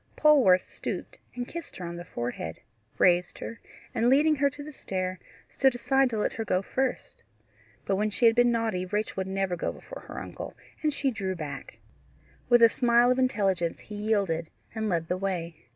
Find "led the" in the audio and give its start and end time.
14.89-15.17